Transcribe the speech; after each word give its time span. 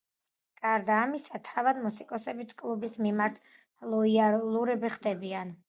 გარდა 0.61 0.95
ამისა 1.01 1.39
თავად 1.49 1.81
მუსიკოსებიც 1.83 2.57
კლუბის 2.63 2.97
მიმართ 3.09 3.39
ლოიალურები 3.95 4.95
ხდებიან. 4.99 5.57